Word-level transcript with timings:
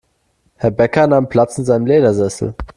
Herr 0.55 0.71
Bäcker 0.71 1.05
nahm 1.05 1.29
Platz 1.29 1.59
in 1.59 1.65
seinem 1.65 1.85
Ledersessel. 1.85 2.55